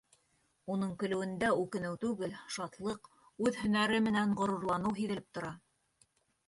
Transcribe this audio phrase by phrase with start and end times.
[0.75, 3.13] Уның көлөүендә үкенеү түгел, шатлыҡ,
[3.49, 5.55] үҙ һөнәре менән ғорурланыу һиҙелеп тора.